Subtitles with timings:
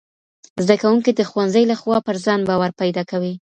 [0.63, 3.33] زدهکوونکي د ښوونځي له خوا پر ځان باور پیدا کوي.